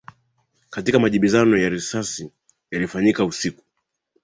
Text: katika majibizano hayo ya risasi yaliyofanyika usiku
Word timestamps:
katika 0.69 0.99
majibizano 0.99 1.51
hayo 1.51 1.63
ya 1.63 1.69
risasi 1.69 2.31
yaliyofanyika 2.71 3.25
usiku 3.25 3.63